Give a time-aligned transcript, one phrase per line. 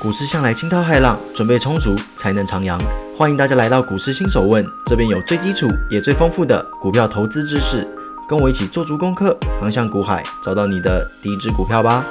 [0.00, 2.78] 股市向来惊涛骇浪，准备充足才能徜徉。
[3.16, 7.88] 欢迎大家来到股市新手问，这边有最基础也最丰富的股票投资知识，
[8.28, 12.04] 跟我一起做足功课，航向股海，找到你的第一支股票吧。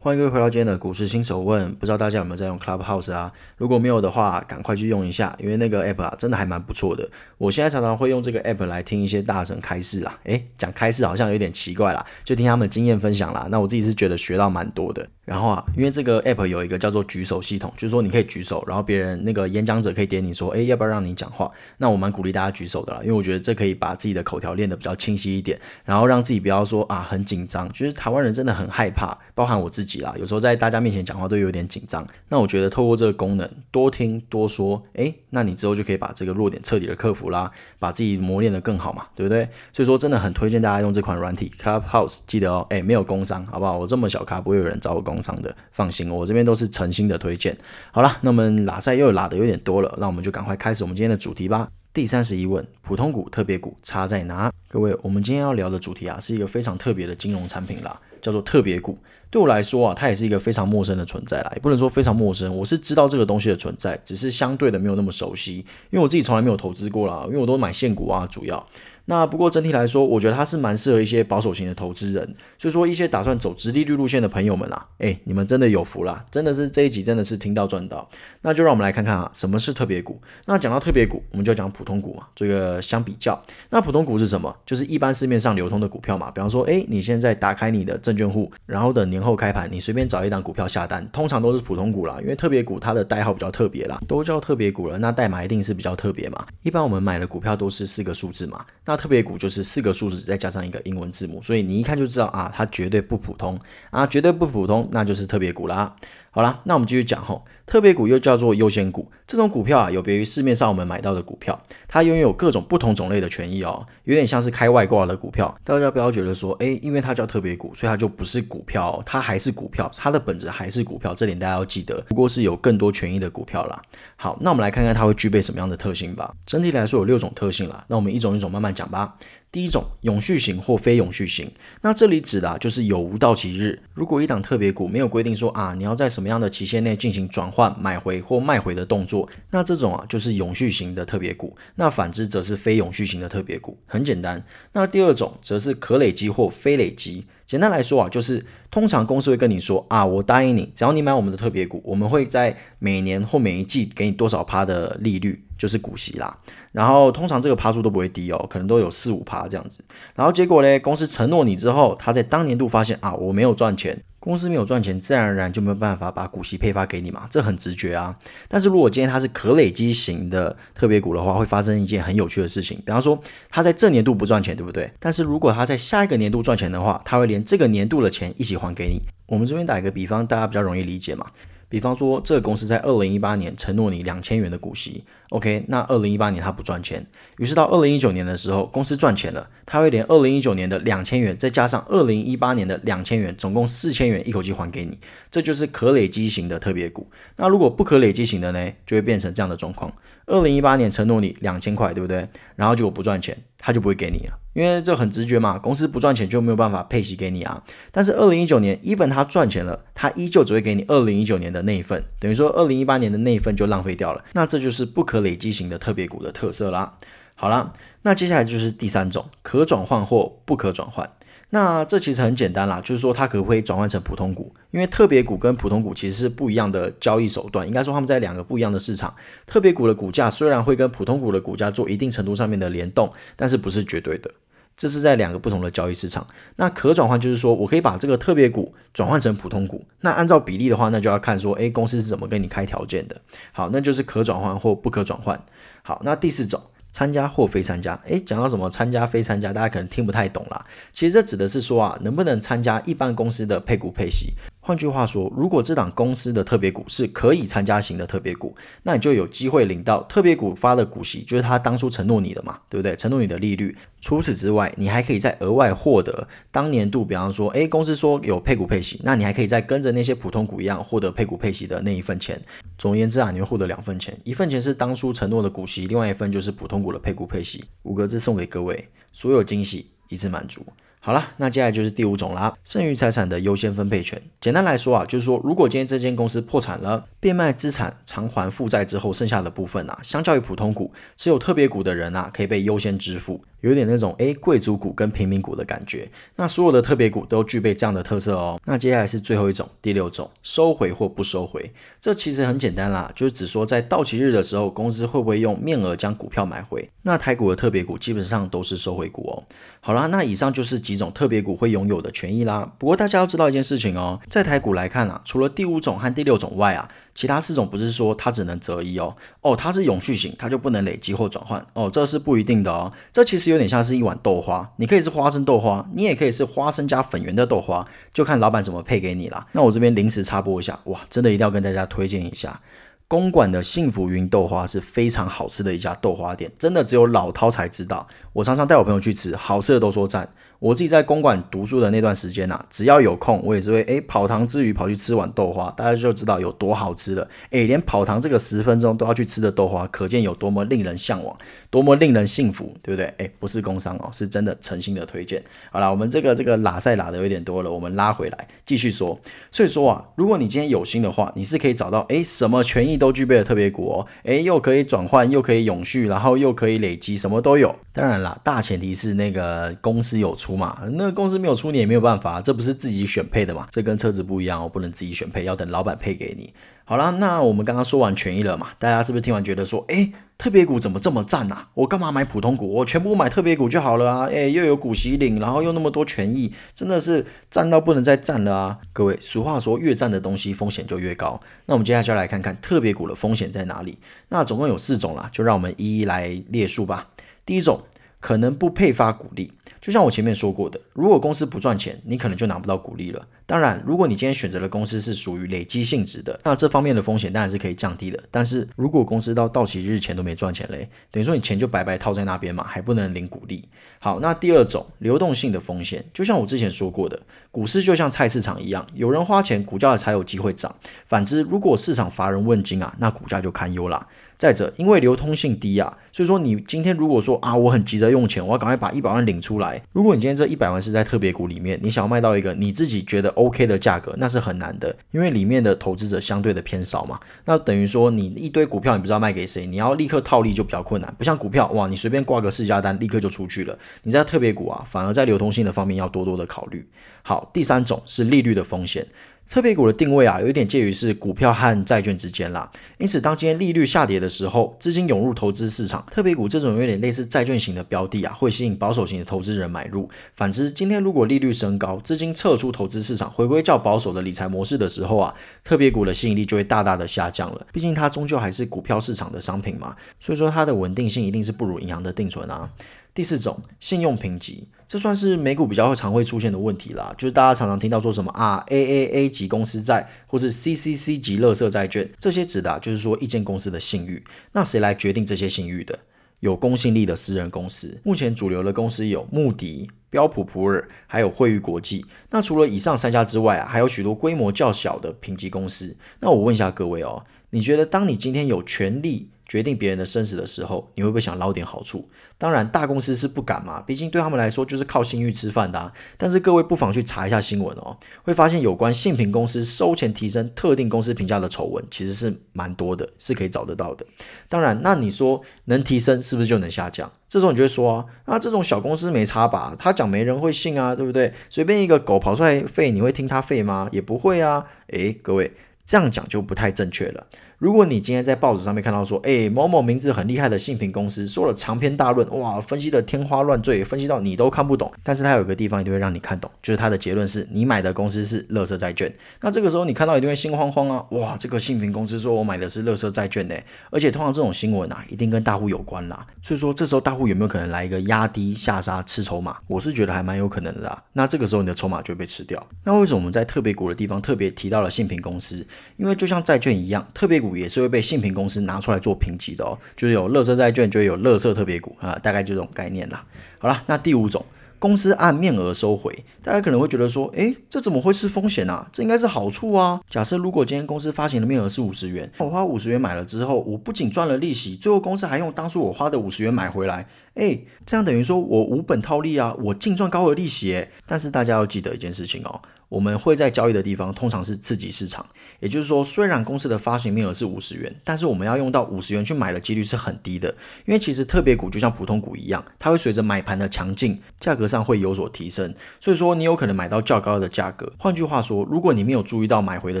[0.04, 3.32] 欢迎各位回到今天的股市新手问，不知道大家有没有在用 Clubhouse 啊？
[3.56, 7.08] 如果没有的话，赶快去用一下，因为那个 app 啊，真的还蛮不错的。
[7.38, 10.14] 我现在常常会用这个 app 来听一些大神开示啦。
[10.24, 13.48] 诶，讲开市好像有点奇怪啦，就听他们经验分享啦。
[13.50, 15.08] 那我自己是觉得学到蛮多的。
[15.24, 21.50] 然后啊，因为这个 app 有一个叫做举手系统，就是说你可以举手，然后别人那个演讲者可以点你说，诶，要不要让你讲话？
[21.78, 27.66] 那我蛮鼓励大家举手的啦，因为我觉得这可以把自己的口条练得比较清晰一点，然后让自己不要说啊很紧张。
[27.72, 32.06] 其实台湾人真的很害怕，包含我自己啦，有时候在大家面前讲话都有点紧张。
[32.28, 39.48] 那我觉得透过这个功能，多听多说，诶，那你之后就可以把这个弱点彻底的克服啦，把自己磨练得更好嘛，对不对？
[39.72, 43.78] 所以说真的很推荐大家用这款软体 Clubhouse，记得哦，诶，没有工伤，好不好？
[43.78, 47.56] 我这么小咖，不会有人找我工伤的，放心，我这边都是诚心的推荐。
[47.92, 51.68] 好了，那我们拉赛又拉的有点多了，那我们就赶快开始我们今天的主题吧。
[51.92, 54.52] 第三十一问：普通股、特别股差在哪？
[54.68, 58.98] 各位，我们今天要聊的主题啊，是一个非常特别的金融产品啦，叫做特别股。
[59.30, 65.56] 对我来说啊，它也是一个非常陌生的存在啦，也不能说非常陌生，我是知道这个东西的存在，只是相对的没有那么熟悉，
[65.90, 68.64] 因为我自己从来没有投资过啦，因为我都买现股啊，主要。
[69.06, 72.34] 那不过整体来说，我觉得它是蛮适合一些保守型的投资人。
[72.58, 78.08] 所以说，一些打算走直利率路线的朋友们啊，哎，你们真的有福啦，真的是这一集真的是听到赚到。
[78.40, 80.20] 那就让我们来看看啊，什么是特别股？
[80.46, 83.38] 那讲到特别股，我们就讲普通股嘛，做一个相比较。
[83.70, 84.54] 那普通股是什么？
[84.64, 86.30] 就是一般市面上流通的股票嘛。
[86.30, 92.16] 比方说，哎，你现在打开你的证券户，然后等年后开盘，你随便找一档股票下单，通常都是普通股啦。
[92.22, 96.46] 因为特别股它的代号比较特别啦，都叫特别股了，那代码一定是比较特别嘛。
[96.62, 103.58] 一般我们买的股票都是四个数字嘛，那特别股就是四个数字再加上一个英文字母，所以你一看就知道啊，它绝对不普通
[103.90, 105.94] 啊，绝对不普通，那就是特别股啦。
[106.34, 111.56] 好啦，那我们继续讲吼，特别股又叫做优先股，这种股票啊，有别于市面上我们买到的股票，
[111.86, 115.56] 它拥有各种不同种类的权益哦，有点像是开外挂的股票。
[115.62, 122.04] 大家不要觉得说，哎，因为它叫特别股，所以它就不是股票，它还是股票，它的本质还是股票，这点大家要记得。
[122.08, 123.80] 不过是有更多权益的股票啦。
[124.16, 126.34] 好，那我们来看看它会具备什么样的特性吧。
[126.44, 129.14] 整体来说有六种特性啦，那我们一种一种慢慢讲吧。
[129.54, 131.48] 第一种永续型或非永续型，
[131.82, 133.80] 那这里指的就是有无到期日。
[133.92, 141.56] 如果一档特别股没有规定说啊，你要在什么样的期限内进行转换、买回或卖回的动作，那这种啊就是永续型的特别股。
[141.76, 143.78] 那反之则是非永续型的特别股。
[143.86, 144.44] 很简单。
[144.72, 147.24] 那第二种则是可累积或非累积。
[147.46, 156.36] 简单来说啊，就是通常公司会跟你说啊，我答应你，只要你买我们的特别股，我们会在每年或每一季给你多少趴的利率，就是股息啦。
[156.74, 159.78] 然后通常这个趴数都不会低哦，可能都有四五趴这样子。
[160.16, 168.16] 然后结果呢，公司承诺你之后，他在当年度发现啊，我没有赚钱，公司没有赚钱，自然而然就没有办法把股息配发给你嘛，这很直觉啊。
[168.48, 172.76] 但是如果今天它是可累积型的特别股的话，会发生一件很有趣的事情。
[172.84, 173.16] 比方说，
[173.48, 174.90] 它在这年度不赚钱，对不对？
[174.98, 178.98] 但是如果它在下一个年度赚钱的话，它会连这个年度的钱一起还给你。
[179.26, 181.26] 我们这边打一个比方，大家比较容易理解嘛。
[181.66, 185.02] 比方说，这个公司在二零一八年承诺你两千元的股息
[185.34, 187.04] ，OK，那二零一八年他不赚钱，
[187.38, 194.96] 于是到二零一九年的时候，公司赚钱了，他会连二零一九年的两千元再加上二零一八年的两千元，总共四千元一口气还给你，
[195.30, 197.10] 这就是可累积型的特别股。
[197.36, 199.92] 那如果不可累积型的呢，就会变成这样的状况：
[200.26, 202.28] 二零一八年承诺你两千块，对不对？
[202.54, 204.38] 然后结果不赚钱，他就不会给你了。
[204.54, 207.60] 因为这很直觉嘛，公司不赚钱就没有办法配息给你啊。
[207.90, 214.24] 但是二零一九年，even 他赚钱了，他依旧只会给你二零一九年的那一份，等于说二零一八年的那一份就浪费掉了。
[214.34, 216.96] 那这就是不可累积型的特别股的特色啦。
[217.34, 221.10] 好啦，那接下来就是第三种，可转换或不可转换。
[221.50, 224.52] 那这其实很简单啦，就是说它可不可以转换成普通股？
[224.72, 229.14] 因为特别股跟普通股其实是不一样的交易手段，应该说他们在两个不一样的市场。
[229.46, 234.30] 特别股的股价虽然会跟普通股的股价做一定程度上面的联动，但是不是绝对的。
[234.76, 236.26] 这是在两个不同的交易市场。
[236.56, 239.84] 那可转换就是说我可以把这个特别股转换成普通股。
[240.00, 243.20] 那按照比例的话，那就要看说，诶，公司是怎么跟你开条件的。
[243.52, 245.40] 好，那就是可转换或不可转换。
[245.82, 246.60] 好，那第四种。
[246.92, 250.64] 参加或非参加，诶，讲到什么参加非参加，大家可能听不太懂啦。
[250.92, 254.32] 其实这指的是说啊，能不能参加一般公司的配股配息，
[254.66, 262.96] 换句话说，如果这档公司的特别股是可以参加型的特别股，那你就有机会领到特别股发的股息，就是他当初承诺你的嘛，对不对？
[262.96, 263.76] 承诺你的利率。
[264.00, 272.40] 除此之外，你还可以再额外获得当年度，比方说，诶，公司说有配股配息，那你还可以再跟着那些普通股一样获得配股配息的那一份钱。
[272.78, 277.62] 总而言之啊，你会获得两份钱，一份钱是当初承诺的股息，另外一份就是普通股的配股配息。
[277.82, 280.64] 五个字送给各位，所有惊喜一次满足。
[281.06, 284.18] 好了，那接下来就是第五种啦，剩余财产的优先分配权。
[284.40, 293.44] 简单来说啊，就是说，如果今天这间公司破产了，变卖资产偿还负债之后，剩下的部分啊，相较于普通股，持有特别股的人啊，可以被优先支付。
[293.64, 296.06] 有点那种诶贵族股跟平民股的感觉，
[296.36, 298.60] 那所有的特别股都具备这样的特色哦。
[298.66, 301.72] 那接下来是最后一种，第六种，收回或不收回。
[301.98, 306.86] 这其实很简单啦，就是只说在到期日的时候，公司会不会用面额将股票买回。
[307.02, 309.42] 那台股的特别股基本上都是收回股哦。
[309.80, 312.70] 好啦，那以上就是几种特别股会拥有的权益啦。
[312.78, 316.90] 不过大家要知道一件事情哦，在台股来看啊，除了第五种和第六种外啊。
[317.14, 322.92] 其他四种不是说它只能择一哦，哦，它是永续型，它就不能累积或转换哦，这是不一定的哦。
[323.12, 329.46] 这其实有点像是一碗豆花，你可以是花生豆花，你也可以是花生加粉圆的豆花，就看老板怎么配给你啦。
[329.52, 332.60] 那我这边临时插播一下，哇，真的一定要跟大家推荐一下，
[333.06, 338.08] 公馆的幸福云豆花是非常好吃的一家豆花店，真的只有老饕才知道。
[338.32, 340.28] 我常常带我朋友去吃，好吃的都说赞。
[340.64, 347.28] 我自己在公馆读书的那段时间呐，只要有空，我也是会诶跑堂之余跑去吃碗豆花，大家就知道有多好吃了。
[347.50, 351.36] 诶，连跑堂这个十分钟都要去吃的豆花，可见有多么令人向往，
[351.68, 353.12] 多么令人幸福，对不对？
[353.18, 355.44] 诶，不是工商哦，是真的诚心的推荐。
[355.70, 359.20] 好了，我们这个这个拉赛拉的有点多了，我们拉回来继续说。
[359.50, 367.76] 所以说啊，如果你今天有心的话，你是可以找到诶什么权益都具备的特别股哦，诶又可以转换，又可以永续，然后又可以累积，什么都有。
[367.92, 370.53] 当然啦，大前提是那个公司有出。
[370.56, 373.68] 嘛，那公司没有出你也没有办法，这不是自己选配的嘛？
[373.70, 376.52] 这跟车子不一样哦，不能自己选配，要等老板配给你。
[376.86, 378.68] 好了，那我们刚刚说完权益了嘛？
[378.78, 381.66] 大家是不是听完觉得说，哎，特别股怎么这么赞呐？
[381.72, 382.70] 我干嘛买普通股？
[382.70, 384.26] 我全部买特别股就好了啊！
[384.26, 388.78] 哎，又有股息领，然后又那么多权益，真的是赞到不能再赞了啊！
[388.92, 391.40] 各位，俗话说，越赞的东西风险就越高。
[391.64, 393.96] 那我们接下来就来看看特别股的风险在哪里。
[394.28, 397.08] 那总共有四种啦，就让我们一一来列数吧。
[397.46, 397.80] 第一种，
[398.24, 399.52] 可能不配发股利。
[399.82, 403.28] 就像我前面说过的，如果公司不赚钱，你可能就拿不到股利了。
[403.46, 408.18] 当然，如果你今天选择的公司是属于累积性质的，那这方面的风险当然是可以降低的。
[408.30, 413.68] 但是如果公司到到期日前都没赚钱嘞，等于说你钱就白白套在那边嘛，还不能领股利。
[413.98, 417.20] 好，那第二种流动性的风险，就像我之前说过的，
[417.50, 420.74] 股市就像菜市场一样，有人花钱，股价才有机会涨。
[421.06, 424.06] 反之，如果市场乏人问津啊，那股价就堪忧啦。
[424.36, 429.80] 再者，因为流通性低啊，所以说你今天如果说啊，我很急着用钱，我要赶快把一百万领出来。
[429.92, 437.20] 如果你今天这一百万是在特别股里面，你想要卖到一个你自己觉得 OK 的价格，那是很难的，因为里面的投资者相对的偏少嘛。
[437.44, 441.14] 那等于说你一堆股票，你不知道卖给谁，你要立刻套利就比较困难。
[441.18, 443.78] 不像股票，哇，你随便挂个市价单，立刻就出去了。
[444.02, 446.86] 你在特别股啊，反而在流通性的方面要多多的考虑。
[447.22, 449.06] 好，第三种是利率的风险。
[449.54, 452.68] 特别股的定位啊，有一点介于是股票和债券之间啦。
[452.98, 460.10] 因此，当今天利率下跌的时候，资金涌入投资市场，特别股这种有点类似债券型的标的啊，会吸引保守型的投资人买入。
[460.34, 467.64] 反之，今天如果利率升高，资金撤出投资市场，回归较保守的理财模式的时候啊，特别股的吸引力就会大大的下降了。
[467.72, 472.68] 毕竟它终究还是股票市场的商品嘛，所以说它的稳定性一定是不如银行的定存啊。
[473.14, 474.66] 第四种，信用评级。
[474.94, 484.22] 这算是美股比较常会出现的问题啦，就是大家常常听到说什么啊 AAA 级公司债，或是 CCC 级垃圾债券，这些指的就是说一间公司的信誉。
[484.52, 485.98] 那谁来决定这些信誉的？
[486.38, 488.00] 有公信力的私人公司。
[488.04, 492.06] 目前主流的公司有穆迪、标普普尔，还有惠誉国际。
[492.30, 495.96] 那除了以上三家之外啊，还有许多规模较小的评级公司。
[496.20, 499.30] 那我问一下各位哦，你觉得当你今天有权利？
[499.46, 502.08] 决定别人的生死的时候，你会不会想捞点好处？
[502.36, 505.92] 当然，大公司是不敢嘛，毕竟对他们来说就是靠信誉吃饭的啊。
[506.18, 514.04] 但是各位不妨去查一下新闻哦，会发现有关信评公司收钱提升特定公司评价的丑闻，其实是蛮多的，是可以找得到的。
[514.48, 517.10] 当然，那你说能提升是不是就能下降？
[517.28, 519.74] 这时候你就会说啊，那这种小公司没差吧？
[519.78, 521.32] 他讲没人会信啊，对不对？
[521.48, 523.88] 随便一个狗跑出来吠，你会听他吠吗？
[523.92, 524.66] 也不会啊。
[524.88, 525.52] 诶，各位
[525.86, 527.26] 这样讲就不太正确了。
[527.64, 539.10] 如果你今天在报纸上面看到说，哎，某某名字很厉害的信评公司说了长篇大论，哇，分析的天花乱坠，分析到你都看不懂，但是它有个地方一定会让你看懂，就是它的结论是你买的公司是乐色债券。
[539.40, 543.54] 那这个时候你看到一定会心慌慌啊，哇，这个信评公司说我买的是乐色债券呢，
[543.88, 546.26] 而且通常这种新闻啊，一定跟大户有关啦。
[546.42, 549.56] 所以说这时候大户有没有可能来一个压低下杀吃筹码？
[549.68, 551.02] 我是觉得还蛮有可能的啦。
[551.14, 552.62] 那这个时候你的筹码就会被吃掉。
[552.84, 555.66] 那为什么我们在特别股的地方特别提到了信评公司？
[555.96, 559.78] 因为就像债券一样，特别股也是会被信评公司拿出来做评级的哦。
[559.96, 563.24] 就是有乐色债券，就有乐色特别股啊，大概就这种概念啦。
[563.58, 564.44] 好了，那第五种。
[564.80, 568.86] 公司按面额收回，大家可能会觉得说，诶，这怎么会是风险啊？
[568.92, 569.98] 这应该是好处啊。
[570.10, 577.06] 假设如果今天公司发行的面额是五十元，我花五十元买了之后，我不仅赚了利息，最后公司还用当初我花的五十元买回来，
[577.36, 580.86] 诶，这样等于说我无本套利啊，我净赚高额利息。
[581.06, 582.60] 但是大家要记得一件事情哦。
[582.90, 585.24] 我们会在交易的地方通常是刺激市场，
[585.60, 590.54] 也就是说，虽然公司的发行面额是五十元，但是我们要用到五十元去买的几率是很低的，
[590.86, 597.92] 因为其实特别股就像普通股一样，它会随着买盘的强劲，价格上会有所提升，所以说你有可能买到较高的价格。
[597.98, 600.00] 换句话说，如果你没有注意到买回的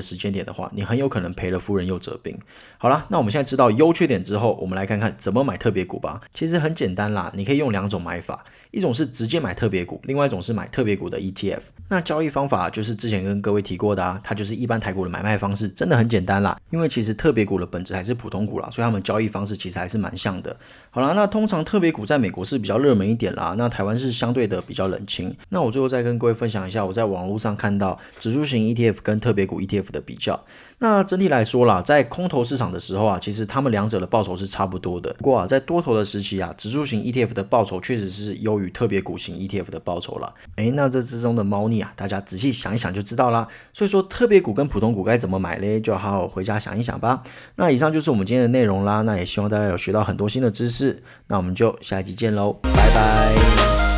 [0.00, 2.38] 时间点的话，你很有可能赔了夫人又折兵。
[2.78, 6.20] 好了，那我们现在知道优缺点之后，我们来看看怎么买特别股吧。
[6.34, 8.44] 其实很简单啦，你可以用两种买法。
[8.70, 11.60] 一种是直接买特别股，另外一种是买特别股的 ETF。
[11.94, 16.58] 那交易方法就是之前跟各位提过的啊，它就是一般台股的买卖方式，真的很简单啦。
[16.70, 20.56] 因为其实特别股的本质还是普通股啦，所以他们交易方式其实还是蛮像的。
[20.90, 25.32] 好啦，那通常特别股在美国是比较热门一点啦，那台湾是相对的比较冷清。
[25.50, 30.44] 那我最后再跟各位分享一下我在网络上看到指数型 ETF 跟特别股 ETF 的比较。
[30.78, 35.14] 那整体来说啦，在空头市场的时候啊，其实他们两者的报酬是差不多的。
[35.18, 40.34] 不过啊，在多头的时期啊，指数型 ETF 的报酬确实是优于特别股型 ETF 的报酬了。
[40.56, 43.48] 诶，那这之中的猫腻啊，大家仔细想一想就知道啦。
[43.72, 45.80] 所以说，特别股跟普通股该怎么买嘞？
[45.80, 47.22] 就好好回家想一想吧。
[47.56, 49.02] 那以上就是我们今天的内容啦。
[49.02, 51.02] 那也希望大家有学到很多新的知识。
[51.28, 53.93] 那我们就下一集见喽，拜拜。